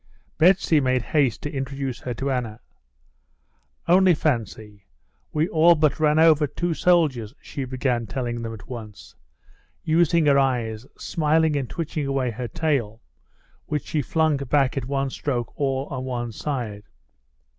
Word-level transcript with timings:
Betsy 0.39 0.79
made 0.81 1.03
haste 1.03 1.43
to 1.43 1.51
introduce 1.53 1.99
her 1.99 2.13
to 2.15 2.31
Anna. 2.31 2.59
"Only 3.87 4.15
fancy, 4.15 4.87
we 5.31 5.47
all 5.49 5.75
but 5.75 5.99
ran 5.99 6.17
over 6.17 6.47
two 6.47 6.73
soldiers," 6.73 7.35
she 7.39 7.65
began 7.65 8.07
telling 8.07 8.41
them 8.41 8.51
at 8.51 8.67
once, 8.67 9.13
using 9.83 10.25
her 10.25 10.39
eyes, 10.39 10.87
smiling 10.97 11.55
and 11.55 11.69
twitching 11.69 12.07
away 12.07 12.31
her 12.31 12.47
tail, 12.47 12.99
which 13.67 13.85
she 13.85 14.01
flung 14.01 14.37
back 14.37 14.75
at 14.75 14.85
one 14.85 15.11
stroke 15.11 15.53
all 15.55 15.85
on 15.91 16.03
one 16.03 16.31
side. 16.31 16.81